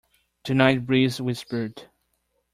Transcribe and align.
The 0.45 0.55
night 0.55 0.87
breeze 0.87 1.21
whispered. 1.21 1.87